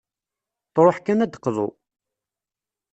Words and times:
Truḥ 0.73 0.97
kan 1.05 1.23
ad 1.23 1.29
d-teqḍu. 1.31 1.69